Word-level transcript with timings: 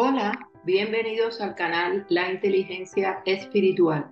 Hola, 0.00 0.48
bienvenidos 0.62 1.40
al 1.40 1.56
canal 1.56 2.06
La 2.08 2.30
Inteligencia 2.30 3.20
Espiritual. 3.24 4.08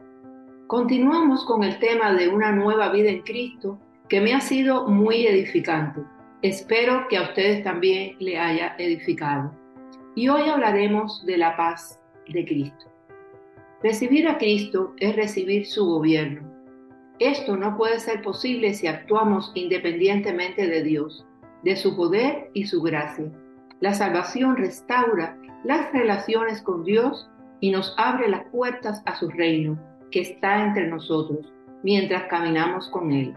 Continuamos 0.66 1.44
con 1.44 1.62
el 1.62 1.78
tema 1.78 2.12
de 2.12 2.26
una 2.26 2.50
nueva 2.50 2.88
vida 2.88 3.08
en 3.08 3.22
Cristo 3.22 3.78
que 4.08 4.20
me 4.20 4.34
ha 4.34 4.40
sido 4.40 4.88
muy 4.88 5.28
edificante. 5.28 6.00
Espero 6.42 7.06
que 7.08 7.18
a 7.18 7.22
ustedes 7.22 7.62
también 7.62 8.16
le 8.18 8.36
haya 8.36 8.74
edificado. 8.78 9.54
Y 10.16 10.28
hoy 10.28 10.48
hablaremos 10.48 11.24
de 11.24 11.38
la 11.38 11.56
paz 11.56 12.00
de 12.26 12.44
Cristo. 12.44 12.92
Recibir 13.80 14.26
a 14.26 14.38
Cristo 14.38 14.92
es 14.98 15.14
recibir 15.14 15.66
su 15.66 15.86
gobierno. 15.86 16.52
Esto 17.20 17.56
no 17.56 17.76
puede 17.76 18.00
ser 18.00 18.22
posible 18.22 18.74
si 18.74 18.88
actuamos 18.88 19.52
independientemente 19.54 20.66
de 20.66 20.82
Dios, 20.82 21.24
de 21.62 21.76
su 21.76 21.94
poder 21.94 22.50
y 22.54 22.66
su 22.66 22.82
gracia. 22.82 23.30
La 23.78 23.94
salvación 23.94 24.56
restaura 24.56 25.38
las 25.64 25.92
relaciones 25.92 26.62
con 26.62 26.84
Dios 26.84 27.28
y 27.60 27.70
nos 27.70 27.94
abre 27.96 28.28
las 28.28 28.44
puertas 28.50 29.02
a 29.06 29.16
su 29.16 29.28
reino 29.30 29.78
que 30.10 30.20
está 30.20 30.64
entre 30.64 30.86
nosotros 30.88 31.52
mientras 31.82 32.24
caminamos 32.24 32.88
con 32.88 33.12
Él. 33.12 33.34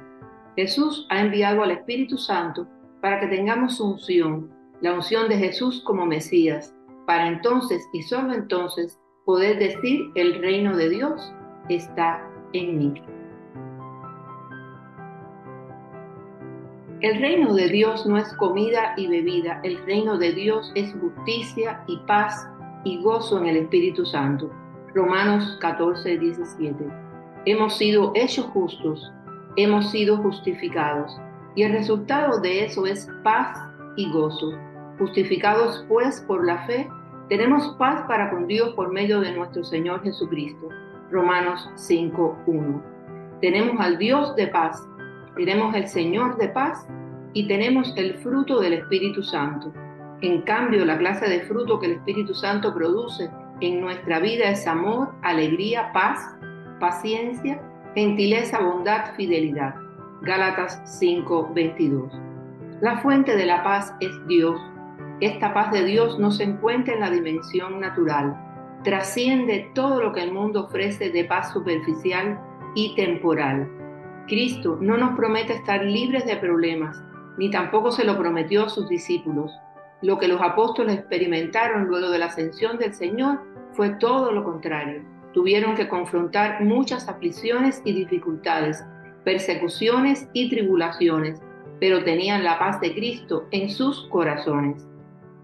Jesús 0.55 1.05
ha 1.09 1.21
enviado 1.21 1.63
al 1.63 1.71
Espíritu 1.71 2.17
Santo 2.17 2.67
para 3.01 3.19
que 3.19 3.27
tengamos 3.27 3.77
su 3.77 3.91
unción, 3.91 4.49
la 4.81 4.93
unción 4.93 5.29
de 5.29 5.37
Jesús 5.37 5.81
como 5.85 6.05
Mesías, 6.05 6.75
para 7.05 7.27
entonces 7.27 7.81
y 7.93 8.03
solo 8.03 8.33
entonces 8.33 8.99
poder 9.25 9.59
decir 9.59 10.11
el 10.15 10.41
reino 10.41 10.75
de 10.75 10.89
Dios 10.89 11.33
está 11.69 12.21
en 12.53 12.77
mí. 12.77 12.93
El 17.01 17.21
reino 17.21 17.53
de 17.53 17.69
Dios 17.69 18.05
no 18.05 18.17
es 18.17 18.33
comida 18.33 18.93
y 18.97 19.07
bebida, 19.07 19.61
el 19.63 19.77
reino 19.85 20.17
de 20.17 20.33
Dios 20.33 20.69
es 20.75 20.93
justicia 20.99 21.81
y 21.87 21.95
paz 21.99 22.45
y 22.83 23.01
gozo 23.01 23.37
en 23.37 23.45
el 23.45 23.55
Espíritu 23.55 24.05
Santo. 24.05 24.51
Romanos 24.93 25.57
14, 25.61 26.17
17. 26.17 26.75
Hemos 27.45 27.77
sido 27.77 28.11
hechos 28.15 28.47
justos, 28.47 29.13
hemos 29.55 29.89
sido 29.91 30.17
justificados 30.17 31.17
y 31.55 31.63
el 31.63 31.71
resultado 31.71 32.41
de 32.41 32.65
eso 32.65 32.85
es 32.85 33.07
paz 33.23 33.57
y 33.95 34.11
gozo. 34.11 34.51
Justificados 34.97 35.85
pues 35.87 36.19
por 36.27 36.45
la 36.45 36.65
fe, 36.67 36.89
tenemos 37.29 37.77
paz 37.77 38.03
para 38.09 38.29
con 38.29 38.45
Dios 38.45 38.73
por 38.73 38.91
medio 38.91 39.21
de 39.21 39.31
nuestro 39.31 39.63
Señor 39.63 40.03
Jesucristo. 40.03 40.67
Romanos 41.11 41.69
5, 41.75 42.39
1. 42.45 42.83
Tenemos 43.39 43.79
al 43.79 43.97
Dios 43.97 44.35
de 44.35 44.47
paz 44.47 44.85
tenemos 45.39 45.73
el 45.73 45.87
Señor 45.87 46.37
de 46.37 46.49
paz 46.49 46.85
y 47.31 47.47
tenemos 47.47 47.93
el 47.95 48.15
fruto 48.15 48.59
del 48.59 48.73
Espíritu 48.73 49.23
Santo. 49.23 49.71
En 50.19 50.41
cambio, 50.41 50.83
la 50.83 50.97
clase 50.97 51.29
de 51.29 51.39
fruto 51.43 51.79
que 51.79 51.85
el 51.85 51.91
Espíritu 51.93 52.33
Santo 52.33 52.73
produce 52.73 53.29
en 53.61 53.79
nuestra 53.79 54.19
vida 54.19 54.49
es 54.49 54.67
amor, 54.67 55.13
alegría, 55.21 55.93
paz, 55.93 56.35
paciencia, 56.81 57.61
gentileza, 57.95 58.59
bondad, 58.59 59.15
fidelidad. 59.15 59.75
Gálatas 60.23 60.81
5:22. 60.99 62.11
La 62.81 62.97
fuente 62.97 63.37
de 63.37 63.45
la 63.45 63.63
paz 63.63 63.93
es 64.01 64.11
Dios. 64.27 64.59
Esta 65.21 65.53
paz 65.53 65.71
de 65.71 65.85
Dios 65.85 66.19
no 66.19 66.31
se 66.31 66.43
encuentra 66.43 66.95
en 66.95 66.99
la 66.99 67.09
dimensión 67.09 67.79
natural, 67.79 68.35
trasciende 68.83 69.71
todo 69.73 70.01
lo 70.01 70.11
que 70.11 70.23
el 70.23 70.33
mundo 70.33 70.65
ofrece 70.65 71.11
de 71.11 71.23
paz 71.23 71.53
superficial 71.53 72.37
y 72.75 72.93
temporal 72.95 73.78
Cristo 74.29 74.77
no 74.79 74.95
nos 74.95 75.17
promete 75.17 75.53
estar 75.53 75.83
libres 75.83 76.25
de 76.25 76.37
problemas, 76.37 77.03
ni 77.37 77.49
tampoco 77.49 77.91
se 77.91 78.05
lo 78.05 78.17
prometió 78.17 78.65
a 78.65 78.69
sus 78.69 78.87
discípulos. 78.87 79.51
Lo 80.01 80.17
que 80.17 80.27
los 80.29 80.41
apóstoles 80.41 80.95
experimentaron 80.95 81.87
luego 81.87 82.09
de 82.09 82.19
la 82.19 82.27
ascensión 82.27 82.77
del 82.77 82.93
Señor 82.93 83.41
fue 83.73 83.89
todo 83.89 84.31
lo 84.31 84.43
contrario. 84.43 85.03
Tuvieron 85.33 85.75
que 85.75 85.89
confrontar 85.89 86.63
muchas 86.63 87.09
aflicciones 87.09 87.81
y 87.83 87.93
dificultades, 87.93 88.85
persecuciones 89.25 90.29
y 90.33 90.49
tribulaciones, 90.49 91.41
pero 91.79 92.03
tenían 92.03 92.43
la 92.43 92.59
paz 92.59 92.79
de 92.79 92.93
Cristo 92.93 93.47
en 93.51 93.69
sus 93.69 94.07
corazones. 94.09 94.87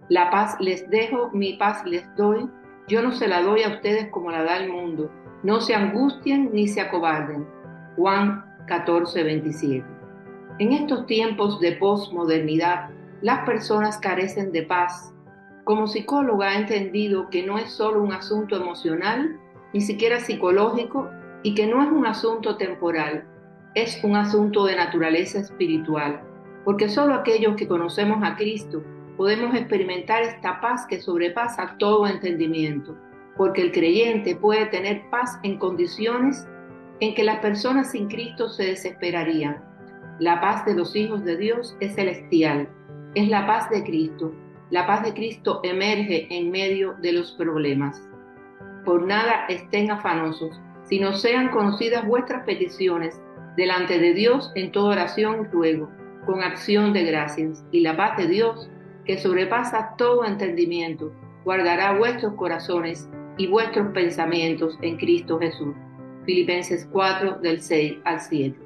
La 0.09 0.29
paz 0.29 0.55
les 0.59 0.89
dejo, 0.89 1.31
mi 1.33 1.53
paz 1.53 1.83
les 1.85 2.03
doy. 2.15 2.47
Yo 2.87 3.01
no 3.01 3.11
se 3.11 3.27
la 3.27 3.41
doy 3.41 3.63
a 3.63 3.69
ustedes 3.69 4.09
como 4.11 4.31
la 4.31 4.43
da 4.43 4.57
el 4.57 4.71
mundo. 4.71 5.11
No 5.43 5.59
se 5.59 5.73
angustien 5.73 6.51
ni 6.53 6.67
se 6.67 6.81
acobarden. 6.81 7.47
Juan 7.95 8.54
14:27. 8.67 9.85
En 10.59 10.71
estos 10.71 11.05
tiempos 11.05 11.59
de 11.59 11.73
posmodernidad, 11.73 12.89
las 13.21 13.45
personas 13.45 13.97
carecen 13.97 14.51
de 14.51 14.63
paz. 14.63 15.13
Como 15.63 15.87
psicóloga 15.87 16.53
he 16.53 16.57
entendido 16.59 17.29
que 17.29 17.43
no 17.45 17.57
es 17.57 17.71
solo 17.71 18.01
un 18.01 18.13
asunto 18.13 18.55
emocional, 18.55 19.39
ni 19.73 19.81
siquiera 19.81 20.19
psicológico, 20.19 21.09
y 21.43 21.53
que 21.55 21.67
no 21.67 21.83
es 21.83 21.91
un 21.91 22.05
asunto 22.05 22.57
temporal, 22.57 23.25
es 23.75 24.01
un 24.03 24.15
asunto 24.15 24.65
de 24.65 24.75
naturaleza 24.75 25.39
espiritual, 25.39 26.21
porque 26.63 26.87
solo 26.87 27.13
aquellos 27.13 27.55
que 27.55 27.67
conocemos 27.67 28.23
a 28.23 28.35
Cristo 28.35 28.81
podemos 29.17 29.53
experimentar 29.55 30.23
esta 30.23 30.61
paz 30.61 30.85
que 30.87 31.01
sobrepasa 31.01 31.75
todo 31.77 32.07
entendimiento, 32.07 32.95
porque 33.37 33.61
el 33.61 33.71
creyente 33.71 34.35
puede 34.35 34.65
tener 34.67 35.09
paz 35.09 35.37
en 35.43 35.57
condiciones 35.57 36.47
en 36.99 37.13
que 37.13 37.23
las 37.23 37.39
personas 37.39 37.91
sin 37.91 38.07
Cristo 38.07 38.49
se 38.49 38.65
desesperarían. 38.65 39.63
La 40.19 40.39
paz 40.39 40.65
de 40.65 40.75
los 40.75 40.95
hijos 40.95 41.23
de 41.25 41.35
Dios 41.37 41.75
es 41.79 41.95
celestial, 41.95 42.69
es 43.15 43.27
la 43.29 43.45
paz 43.45 43.69
de 43.69 43.83
Cristo. 43.83 44.33
La 44.71 44.87
paz 44.87 45.03
de 45.03 45.13
Cristo 45.13 45.59
emerge 45.63 46.27
en 46.29 46.51
medio 46.51 46.95
de 47.01 47.13
los 47.13 47.33
problemas. 47.33 48.01
Por 48.85 49.05
nada 49.05 49.45
estén 49.47 49.91
afanosos, 49.91 50.59
sino 50.83 51.13
sean 51.13 51.49
conocidas 51.49 52.05
vuestras 52.05 52.43
peticiones 52.45 53.19
delante 53.57 53.99
de 53.99 54.13
Dios 54.13 54.51
en 54.55 54.71
toda 54.71 54.93
oración 54.93 55.41
y 55.41 55.53
ruego, 55.53 55.89
con 56.25 56.41
acción 56.43 56.93
de 56.93 57.03
gracias. 57.03 57.63
Y 57.71 57.81
la 57.81 57.95
paz 57.95 58.17
de 58.17 58.27
Dios, 58.27 58.69
que 59.05 59.17
sobrepasa 59.17 59.95
todo 59.97 60.25
entendimiento, 60.25 61.11
guardará 61.43 61.97
vuestros 61.97 62.33
corazones 62.35 63.09
y 63.37 63.47
vuestros 63.47 63.91
pensamientos 63.93 64.77
en 64.81 64.97
Cristo 64.97 65.39
Jesús. 65.39 65.75
Filipenses 66.25 66.87
4 66.91 67.39
del 67.41 67.61
6 67.61 67.99
al 68.03 68.19
7. 68.19 68.59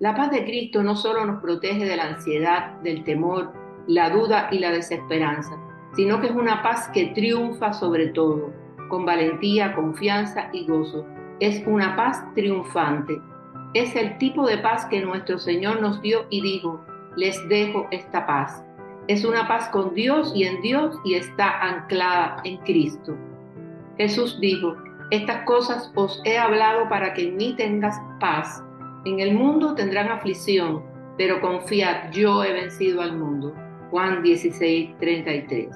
La 0.00 0.14
paz 0.14 0.30
de 0.30 0.44
Cristo 0.44 0.82
no 0.82 0.96
solo 0.96 1.24
nos 1.24 1.40
protege 1.40 1.84
de 1.84 1.96
la 1.96 2.08
ansiedad, 2.08 2.80
del 2.82 3.04
temor, 3.04 3.52
la 3.86 4.10
duda 4.10 4.48
y 4.50 4.58
la 4.58 4.70
desesperanza, 4.70 5.56
sino 5.94 6.20
que 6.20 6.28
es 6.28 6.32
una 6.32 6.62
paz 6.62 6.88
que 6.92 7.06
triunfa 7.06 7.72
sobre 7.72 8.08
todo, 8.08 8.52
con 8.88 9.04
valentía, 9.04 9.74
confianza 9.74 10.48
y 10.52 10.66
gozo. 10.66 11.06
Es 11.38 11.62
una 11.66 11.96
paz 11.96 12.24
triunfante. 12.34 13.20
Es 13.74 13.94
el 13.94 14.18
tipo 14.18 14.46
de 14.46 14.58
paz 14.58 14.86
que 14.86 15.00
nuestro 15.00 15.38
Señor 15.38 15.80
nos 15.80 16.02
dio 16.02 16.26
y 16.30 16.40
dijo, 16.40 16.84
les 17.16 17.48
dejo 17.48 17.86
esta 17.90 18.26
paz. 18.26 18.64
Es 19.06 19.24
una 19.24 19.46
paz 19.46 19.68
con 19.68 19.94
Dios 19.94 20.32
y 20.34 20.44
en 20.44 20.60
Dios 20.62 20.96
y 21.04 21.14
está 21.14 21.60
anclada 21.60 22.40
en 22.44 22.58
Cristo. 22.58 23.16
Jesús 23.96 24.38
dijo, 24.40 24.76
estas 25.10 25.44
cosas 25.44 25.92
os 25.96 26.20
he 26.24 26.38
hablado 26.38 26.88
para 26.88 27.14
que 27.14 27.28
en 27.28 27.36
mí 27.36 27.54
tengas 27.56 28.00
paz. 28.20 28.62
En 29.04 29.18
el 29.18 29.34
mundo 29.34 29.74
tendrán 29.74 30.08
aflicción, 30.08 30.84
pero 31.16 31.40
confiad, 31.40 32.10
yo 32.12 32.44
he 32.44 32.52
vencido 32.52 33.02
al 33.02 33.16
mundo. 33.16 33.54
Juan 33.90 34.22
16, 34.22 34.96
33. 34.98 35.68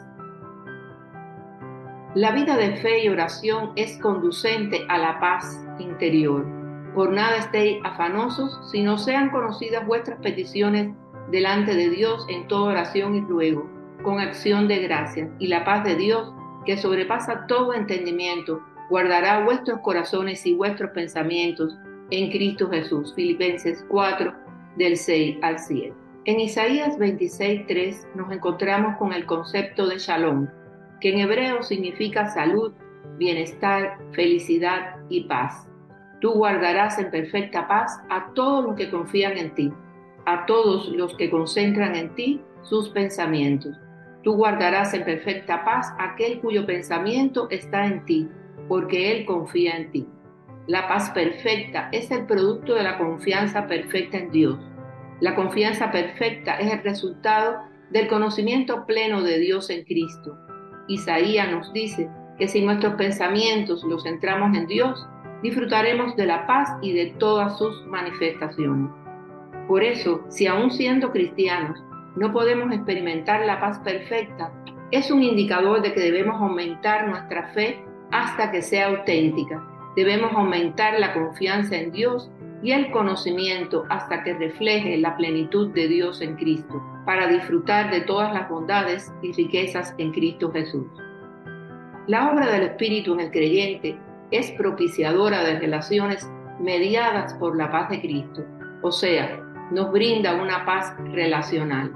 La 2.15 2.31
vida 2.31 2.57
de 2.57 2.77
fe 2.77 3.05
y 3.05 3.09
oración 3.09 3.73
es 3.75 3.99
conducente 3.99 4.87
a 4.89 4.99
la 4.99 5.19
paz 5.19 5.67
interior. 5.81 6.47
Por 6.95 7.11
nada 7.11 7.39
estéis 7.39 7.79
afanosos, 7.83 8.61
sino 8.71 8.97
sean 8.99 9.31
conocidas 9.31 9.85
vuestras 9.85 10.21
peticiones 10.21 10.95
delante 11.33 11.75
de 11.75 11.91
Dios 11.91 12.25
en 12.29 12.47
toda 12.47 12.71
oración 12.71 13.17
y 13.17 13.21
ruego, 13.23 13.69
con 14.05 14.21
acción 14.21 14.69
de 14.69 14.79
gracias, 14.79 15.29
y 15.41 15.49
la 15.49 15.65
paz 15.65 15.83
de 15.83 15.97
Dios, 15.97 16.33
que 16.65 16.77
sobrepasa 16.77 17.49
todo 17.49 17.75
entendimiento, 17.75 18.63
guardará 18.91 19.45
vuestros 19.45 19.81
corazones 19.81 20.45
y 20.47 20.55
vuestros 20.55 20.91
pensamientos 20.91 21.77
en 22.11 22.31
Cristo 22.31 22.69
Jesús. 22.71 23.15
Filipenses 23.15 23.85
4, 23.89 24.33
del 24.77 24.97
6 24.97 25.39
al 25.43 25.59
7. 25.59 25.93
En 26.27 26.41
Isaías 26.41 26.99
26, 26.99 27.67
3 27.67 28.09
nos 28.15 28.33
encontramos 28.33 28.97
con 28.97 29.13
el 29.13 29.27
concepto 29.27 29.87
de 29.87 29.99
shalom, 29.99 30.49
que 31.01 31.11
en 31.11 31.21
hebreo 31.21 31.63
significa 31.63 32.29
salud, 32.29 32.73
bienestar, 33.19 33.99
felicidad 34.13 34.97
y 35.09 35.25
paz. 35.25 35.69
Tú 36.21 36.33
guardarás 36.33 36.99
en 36.99 37.11
perfecta 37.11 37.69
paz 37.69 38.01
a 38.09 38.33
todos 38.35 38.65
los 38.65 38.77
que 38.77 38.91
confían 38.91 39.37
en 39.37 39.55
ti, 39.55 39.73
a 40.25 40.47
todos 40.47 40.89
los 40.89 41.15
que 41.17 41.31
concentran 41.31 41.95
en 41.95 42.15
ti 42.15 42.41
sus 42.63 42.89
pensamientos. 42.89 43.77
Tú 44.23 44.35
guardarás 44.35 44.95
en 44.95 45.05
perfecta 45.05 45.63
paz 45.65 45.93
aquel 45.99 46.41
cuyo 46.41 46.65
pensamiento 46.65 47.49
está 47.51 47.85
en 47.85 48.05
ti 48.07 48.31
porque 48.69 49.13
Él 49.13 49.25
confía 49.25 49.77
en 49.77 49.91
ti. 49.91 50.07
La 50.67 50.89
paz 50.89 51.11
perfecta 51.11 51.89
es 51.93 52.11
el 52.11 52.27
producto 52.27 52.75
de 52.75 52.83
la 52.83 52.97
confianza 52.97 53.67
perfecta 53.67 54.17
en 54.17 54.31
Dios. 54.31 54.59
La 55.21 55.35
confianza 55.35 55.91
perfecta 55.91 56.59
es 56.59 56.73
el 56.73 56.83
resultado 56.83 57.59
del 57.91 58.09
conocimiento 58.09 58.87
pleno 58.87 59.23
de 59.23 59.39
Dios 59.39 59.71
en 59.71 59.85
Cristo. 59.85 60.39
Isaías 60.89 61.51
nos 61.51 61.73
dice 61.73 62.09
que 62.39 62.49
si 62.49 62.63
nuestros 62.63 62.95
pensamientos 62.95 63.85
los 63.85 64.03
centramos 64.03 64.57
en 64.57 64.67
Dios, 64.67 65.07
disfrutaremos 65.43 66.17
de 66.17 66.27
la 66.27 66.47
paz 66.47 66.71
y 66.81 66.93
de 66.93 67.15
todas 67.19 67.59
sus 67.59 67.87
manifestaciones. 67.87 68.91
Por 69.69 69.83
eso, 69.83 70.25
si 70.29 70.47
aún 70.47 70.71
siendo 70.71 71.13
cristianos 71.13 71.79
no 72.17 72.33
podemos 72.33 72.73
experimentar 72.73 73.45
la 73.45 73.61
paz 73.61 73.79
perfecta, 73.81 74.53
es 74.91 75.11
un 75.11 75.23
indicador 75.23 75.83
de 75.83 75.93
que 75.93 76.01
debemos 76.01 76.41
aumentar 76.41 77.09
nuestra 77.09 77.49
fe 77.53 77.85
hasta 78.11 78.51
que 78.51 78.63
sea 78.63 78.89
auténtica. 78.89 79.63
Debemos 79.97 80.33
aumentar 80.33 80.99
la 80.99 81.13
confianza 81.13 81.77
en 81.77 81.93
Dios 81.93 82.31
y 82.63 82.73
el 82.73 82.91
conocimiento 82.91 83.85
hasta 83.91 84.23
que 84.23 84.35
refleje 84.35 84.97
la 84.97 85.17
plenitud 85.17 85.69
de 85.73 85.87
Dios 85.87 86.21
en 86.21 86.35
Cristo, 86.37 86.83
para 87.05 87.27
disfrutar 87.27 87.91
de 87.91 88.01
todas 88.01 88.33
las 88.33 88.49
bondades 88.49 89.13
y 89.23 89.33
riquezas 89.33 89.95
en 89.99 90.13
Cristo 90.13 90.51
Jesús. 90.51 90.87
La 92.07 92.31
obra 92.31 92.51
del 92.51 92.63
Espíritu 92.63 93.15
en 93.15 93.21
el 93.21 93.31
creyente 93.31 93.99
es 94.31 94.51
propiciadora 94.53 95.45
de 95.45 95.59
relaciones 95.59 96.31
mediadas 96.59 97.35
por 97.35 97.57
la 97.57 97.71
paz 97.71 97.91
de 97.91 98.01
Cristo, 98.01 98.45
o 98.83 98.91
sea, 98.91 99.41
nos 99.71 99.93
brinda 99.93 100.35
una 100.35 100.65
paz 100.65 100.95
relacional. 101.13 101.93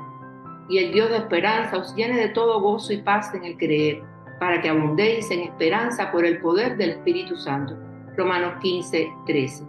Y 0.69 0.79
el 0.79 0.93
Dios 0.93 1.11
de 1.11 1.17
esperanza 1.19 1.79
os 1.79 1.95
llene 1.95 2.17
de 2.17 2.29
todo 2.29 2.61
gozo 2.61 2.93
y 2.93 2.99
paz 2.99 3.35
en 3.35 3.45
el 3.45 3.57
creer, 3.57 4.03
para 4.39 4.61
que 4.61 4.69
abundéis 4.69 5.31
en 5.31 5.41
esperanza 5.41 6.11
por 6.13 6.25
el 6.25 6.41
poder 6.41 6.77
del 6.77 6.91
Espíritu 6.91 7.37
Santo. 7.37 7.77
Romanos 8.17 8.55
15, 8.61 9.09
13. 9.27 9.65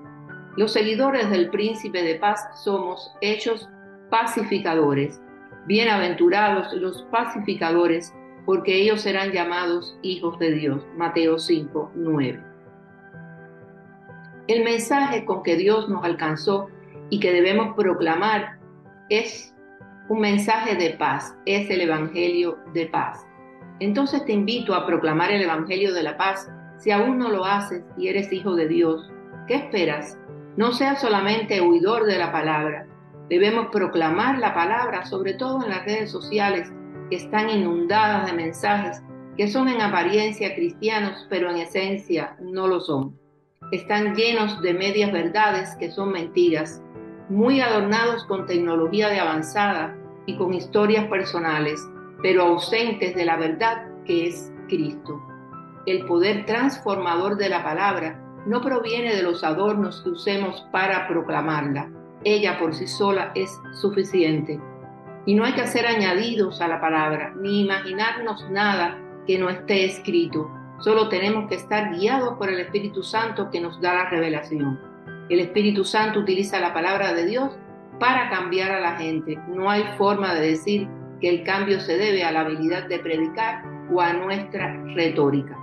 Los 0.57 0.73
seguidores 0.73 1.29
del 1.29 1.49
príncipe 1.49 2.01
de 2.03 2.15
paz 2.15 2.47
somos 2.63 3.13
hechos 3.21 3.69
pacificadores. 4.09 5.21
Bienaventurados 5.65 6.73
los 6.73 7.03
pacificadores, 7.11 8.13
porque 8.45 8.75
ellos 8.75 9.01
serán 9.01 9.31
llamados 9.31 9.97
hijos 10.01 10.39
de 10.39 10.51
Dios. 10.51 10.85
Mateo 10.97 11.37
5, 11.37 11.91
9. 11.95 12.43
El 14.47 14.63
mensaje 14.63 15.25
con 15.25 15.43
que 15.43 15.55
Dios 15.55 15.87
nos 15.89 16.03
alcanzó 16.03 16.69
y 17.11 17.19
que 17.19 17.31
debemos 17.31 17.75
proclamar 17.75 18.57
es 19.09 19.53
un 20.09 20.21
mensaje 20.21 20.75
de 20.75 20.91
paz, 20.91 21.35
es 21.45 21.69
el 21.69 21.81
Evangelio 21.81 22.57
de 22.73 22.87
paz. 22.87 23.28
Entonces 23.79 24.25
te 24.25 24.33
invito 24.33 24.73
a 24.73 24.85
proclamar 24.85 25.31
el 25.31 25.41
Evangelio 25.41 25.93
de 25.93 26.03
la 26.03 26.17
paz 26.17 26.49
si 26.77 26.91
aún 26.91 27.17
no 27.17 27.29
lo 27.29 27.45
haces 27.45 27.83
y 27.97 28.07
eres 28.07 28.31
hijo 28.31 28.55
de 28.55 28.67
Dios. 28.67 29.09
¿Qué 29.47 29.55
esperas? 29.55 30.17
No 30.57 30.71
seas 30.71 31.01
solamente 31.01 31.61
huidor 31.61 32.05
de 32.05 32.17
la 32.17 32.31
palabra. 32.31 32.87
Debemos 33.29 33.67
proclamar 33.71 34.39
la 34.39 34.53
palabra, 34.53 35.05
sobre 35.05 35.33
todo 35.33 35.63
en 35.63 35.69
las 35.69 35.85
redes 35.85 36.11
sociales, 36.11 36.71
que 37.09 37.17
están 37.17 37.49
inundadas 37.49 38.25
de 38.25 38.33
mensajes 38.33 39.01
que 39.39 39.47
son 39.47 39.69
en 39.69 39.81
apariencia 39.81 40.53
cristianos, 40.53 41.25
pero 41.29 41.49
en 41.49 41.57
esencia 41.57 42.35
no 42.41 42.67
lo 42.67 42.81
son. 42.81 43.17
Están 43.71 44.13
llenos 44.13 44.61
de 44.61 44.73
medias 44.73 45.13
verdades 45.13 45.77
que 45.79 45.91
son 45.91 46.11
mentiras 46.11 46.81
muy 47.29 47.61
adornados 47.61 48.25
con 48.25 48.45
tecnología 48.47 49.07
de 49.07 49.19
avanzada 49.19 49.95
y 50.25 50.35
con 50.35 50.53
historias 50.53 51.05
personales, 51.05 51.79
pero 52.21 52.43
ausentes 52.43 53.15
de 53.15 53.25
la 53.25 53.37
verdad 53.37 53.87
que 54.05 54.27
es 54.27 54.51
Cristo. 54.67 55.21
El 55.85 56.05
poder 56.05 56.45
transformador 56.45 57.37
de 57.37 57.49
la 57.49 57.63
palabra 57.63 58.21
no 58.45 58.61
proviene 58.61 59.15
de 59.15 59.23
los 59.23 59.43
adornos 59.43 60.01
que 60.01 60.09
usemos 60.09 60.67
para 60.71 61.07
proclamarla. 61.07 61.89
Ella 62.23 62.59
por 62.59 62.73
sí 62.73 62.87
sola 62.87 63.31
es 63.35 63.49
suficiente. 63.73 64.59
Y 65.25 65.35
no 65.35 65.45
hay 65.45 65.53
que 65.53 65.61
hacer 65.61 65.85
añadidos 65.85 66.61
a 66.61 66.67
la 66.67 66.81
palabra, 66.81 67.33
ni 67.39 67.61
imaginarnos 67.61 68.49
nada 68.49 68.97
que 69.25 69.37
no 69.37 69.49
esté 69.49 69.85
escrito. 69.85 70.49
Solo 70.79 71.09
tenemos 71.09 71.47
que 71.49 71.55
estar 71.55 71.95
guiados 71.95 72.37
por 72.37 72.49
el 72.49 72.59
Espíritu 72.59 73.03
Santo 73.03 73.49
que 73.51 73.61
nos 73.61 73.79
da 73.81 73.93
la 73.93 74.09
revelación. 74.09 74.79
El 75.29 75.39
Espíritu 75.39 75.83
Santo 75.83 76.19
utiliza 76.19 76.59
la 76.59 76.73
palabra 76.73 77.13
de 77.13 77.25
Dios 77.25 77.51
para 77.99 78.29
cambiar 78.29 78.71
a 78.71 78.79
la 78.79 78.95
gente. 78.95 79.37
No 79.47 79.69
hay 79.69 79.83
forma 79.97 80.33
de 80.33 80.51
decir 80.51 80.87
que 81.19 81.29
el 81.29 81.43
cambio 81.43 81.79
se 81.79 81.97
debe 81.97 82.23
a 82.23 82.31
la 82.31 82.41
habilidad 82.41 82.87
de 82.87 82.99
predicar 82.99 83.63
o 83.91 84.01
a 84.01 84.13
nuestra 84.13 84.81
retórica. 84.95 85.57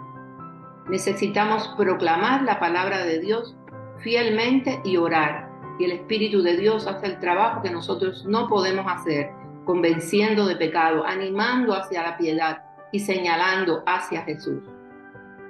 Necesitamos 0.88 1.69
proclamar 1.76 2.43
la 2.43 2.61
palabra 2.61 3.05
de 3.05 3.19
Dios 3.19 3.56
fielmente 3.99 4.81
y 4.85 4.97
orar. 4.97 5.50
Y 5.79 5.85
el 5.85 5.93
Espíritu 5.93 6.43
de 6.43 6.56
Dios 6.56 6.87
hace 6.87 7.06
el 7.06 7.20
trabajo 7.20 7.62
que 7.62 7.70
nosotros 7.70 8.25
no 8.26 8.49
podemos 8.49 8.87
hacer, 8.88 9.31
convenciendo 9.64 10.47
de 10.47 10.56
pecado, 10.56 11.05
animando 11.05 11.75
hacia 11.75 12.02
la 12.02 12.17
piedad 12.17 12.62
y 12.93 13.00
señalando 13.00 13.82
hacia 13.87 14.23
Jesús. 14.23 14.62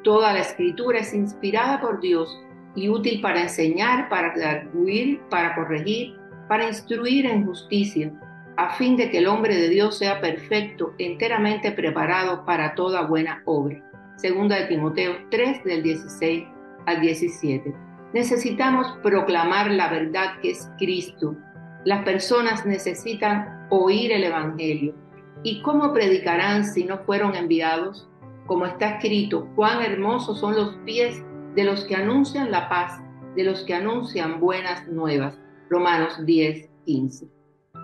Toda 0.03 0.33
la 0.33 0.41
escritura 0.41 1.01
es 1.01 1.13
inspirada 1.13 1.81
por 1.81 2.01
Dios 2.01 2.41
y 2.75 2.89
útil 2.89 3.21
para 3.21 3.43
enseñar, 3.43 4.09
para 4.09 4.33
redarguir, 4.33 5.21
para 5.31 5.55
corregir, 5.55 6.19
para 6.49 6.69
instruir 6.69 7.27
en 7.27 7.45
justicia, 7.45 8.13
a 8.57 8.71
fin 8.71 8.97
de 8.97 9.11
que 9.11 9.19
el 9.19 9.27
hombre 9.27 9.55
de 9.55 9.69
Dios 9.69 9.99
sea 9.99 10.21
perfecto, 10.21 10.95
enteramente 10.99 11.73
preparado 11.73 12.45
para 12.45 12.75
toda 12.75 13.03
buena 13.03 13.43
obra. 13.45 13.83
Segunda 14.17 14.57
de 14.57 14.65
Timoteo 14.65 15.15
3 15.31 15.65
del 15.65 15.83
16 15.83 16.45
al 16.87 17.01
17. 17.01 17.75
Necesitamos 18.15 18.99
proclamar 19.03 19.71
la 19.71 19.89
verdad 19.91 20.41
que 20.41 20.53
es 20.53 20.71
Cristo. 20.79 21.37
Las 21.85 22.03
personas 22.05 22.65
necesitan 22.65 23.67
oír 23.69 24.11
el 24.13 24.25
Evangelio. 24.25 24.95
¿Y 25.43 25.61
cómo 25.61 25.93
predicarán 25.93 26.65
si 26.65 26.85
no 26.85 26.99
fueron 27.01 27.35
enviados? 27.35 28.09
Como 28.47 28.65
está 28.65 28.97
escrito, 28.97 29.49
cuán 29.55 29.83
hermosos 29.83 30.41
son 30.41 30.57
los 30.57 30.77
pies 30.87 31.23
de 31.55 31.65
los 31.65 31.85
que 31.85 31.97
anuncian 31.97 32.51
la 32.51 32.69
paz, 32.69 33.03
de 33.35 33.45
los 33.45 33.65
que 33.65 33.75
anuncian 33.75 34.41
buenas 34.41 34.89
nuevas. 34.89 35.39
Romanos 35.69 36.25
10, 36.25 36.71
15. 36.87 37.36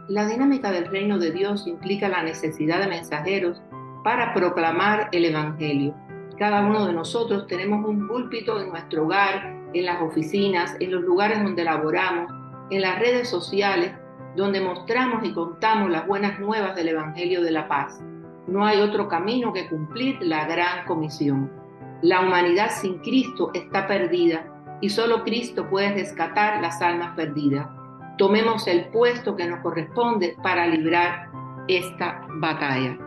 La 0.08 0.26
dinámica 0.26 0.70
del 0.70 0.86
reino 0.86 1.18
de 1.18 1.30
Dios 1.30 1.66
implica 1.66 2.08
la 2.08 2.22
necesidad 2.22 2.80
de 2.80 2.88
mensajeros 2.88 3.60
para 4.02 4.34
proclamar 4.34 5.08
el 5.12 5.24
Evangelio. 5.24 5.94
Cada 6.38 6.64
uno 6.66 6.86
de 6.86 6.92
nosotros 6.92 7.46
tenemos 7.46 7.86
un 7.86 8.08
púlpito 8.08 8.60
en 8.60 8.70
nuestro 8.70 9.04
hogar, 9.04 9.56
en 9.74 9.86
las 9.86 10.02
oficinas, 10.02 10.76
en 10.80 10.90
los 10.90 11.02
lugares 11.02 11.42
donde 11.42 11.64
laboramos, 11.64 12.32
en 12.70 12.82
las 12.82 12.98
redes 12.98 13.28
sociales, 13.28 13.92
donde 14.36 14.60
mostramos 14.60 15.24
y 15.24 15.32
contamos 15.32 15.90
las 15.90 16.06
buenas 16.06 16.40
nuevas 16.40 16.74
del 16.74 16.88
Evangelio 16.88 17.42
de 17.42 17.50
la 17.50 17.68
paz. 17.68 18.00
No 18.46 18.66
hay 18.66 18.80
otro 18.80 19.08
camino 19.08 19.52
que 19.52 19.68
cumplir 19.68 20.18
la 20.20 20.46
gran 20.46 20.84
comisión. 20.86 21.50
La 22.02 22.20
humanidad 22.20 22.70
sin 22.70 22.98
Cristo 22.98 23.50
está 23.54 23.86
perdida 23.86 24.44
y 24.80 24.90
solo 24.90 25.22
Cristo 25.22 25.68
puede 25.68 25.94
rescatar 25.94 26.60
las 26.60 26.82
almas 26.82 27.14
perdidas. 27.14 27.68
Tomemos 28.18 28.66
el 28.66 28.88
puesto 28.88 29.36
que 29.36 29.46
nos 29.46 29.60
corresponde 29.60 30.36
para 30.42 30.66
librar 30.66 31.30
esta 31.68 32.26
batalla. 32.40 32.98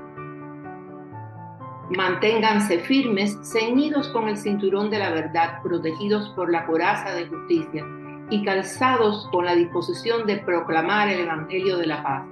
Manténganse 1.96 2.80
firmes, 2.80 3.38
ceñidos 3.44 4.10
con 4.10 4.28
el 4.28 4.38
cinturón 4.38 4.90
de 4.90 4.98
la 4.98 5.12
verdad, 5.12 5.62
protegidos 5.62 6.30
por 6.30 6.52
la 6.52 6.66
coraza 6.66 7.14
de 7.14 7.28
justicia 7.28 7.86
y 8.32 8.44
calzados 8.44 9.30
con 9.32 9.46
la 9.46 9.54
disposición 9.54 10.26
de 10.26 10.38
proclamar 10.38 11.10
el 11.10 11.20
Evangelio 11.20 11.78
de 11.78 11.86
la 11.86 12.02
paz. 12.02 12.26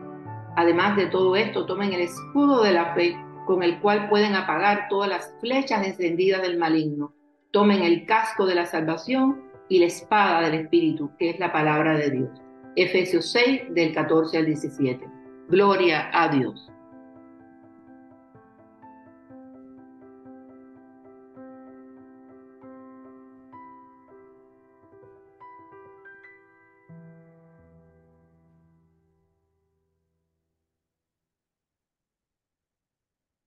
Además 0.56 0.96
de 0.96 1.06
todo 1.06 1.36
esto, 1.36 1.68
tomen 1.68 1.94
el 1.94 2.02
escudo 2.02 2.64
de 2.64 2.74
la 2.74 2.96
fe 2.96 3.16
con 3.46 3.62
el 3.62 3.80
cual 3.80 4.10
pueden 4.10 4.36
apagar 4.36 4.88
todas 4.90 5.10
las 5.10 5.34
flechas 5.40 5.86
encendidas 5.86 6.42
del 6.42 6.58
maligno. 6.58 7.14
Tomen 7.52 7.84
el 7.84 8.06
casco 8.08 8.48
de 8.48 8.56
la 8.56 8.66
salvación 8.66 9.44
y 9.70 9.80
la 9.80 9.86
espada 9.86 10.42
del 10.42 10.62
Espíritu, 10.62 11.12
que 11.20 11.30
es 11.30 11.40
la 11.40 11.52
palabra 11.52 11.96
de 11.96 12.10
Dios. 12.10 12.43
Efesios 12.76 13.32
6 13.32 13.74
del 13.74 13.94
14 13.94 14.38
al 14.38 14.46
17. 14.46 15.08
Gloria 15.50 16.10
a 16.14 16.30
Dios. 16.30 16.73